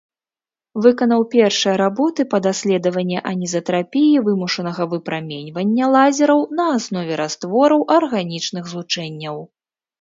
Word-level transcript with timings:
Выканаў 0.85 1.21
першыя 1.35 1.75
работы 1.81 2.21
па 2.31 2.37
даследаванні 2.47 3.17
анізатрапіі 3.33 4.23
вымушанага 4.31 4.83
выпраменьвання 4.95 5.85
лазераў 5.99 6.39
на 6.63 6.69
аснове 6.81 7.13
раствораў 7.25 7.89
арганічных 8.01 8.63
злучэнняў. 8.77 9.37